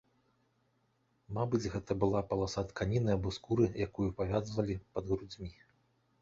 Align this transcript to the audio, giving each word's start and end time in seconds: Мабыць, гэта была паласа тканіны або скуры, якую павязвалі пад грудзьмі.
Мабыць, 1.37 1.69
гэта 1.75 1.97
была 2.03 2.21
паласа 2.31 2.63
тканіны 2.71 3.11
або 3.17 3.29
скуры, 3.37 3.69
якую 3.87 4.09
павязвалі 4.23 4.81
пад 4.97 5.05
грудзьмі. 5.13 5.53